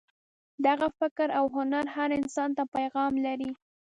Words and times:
دغه 0.65 0.87
فکر 0.99 1.27
او 1.39 1.45
هنر 1.55 1.85
هر 1.95 2.09
انسان 2.19 2.49
ته 2.57 2.63
پیغام 2.75 3.13
لري. 3.25 3.51